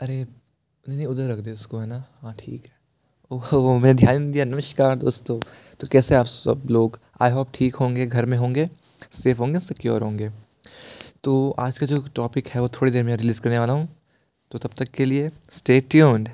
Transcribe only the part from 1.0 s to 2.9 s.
उधर रख दे उसको, है ना? हाँ ठीक है।